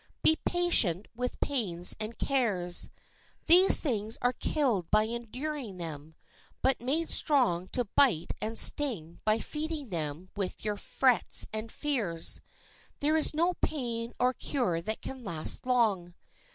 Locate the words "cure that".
14.33-15.03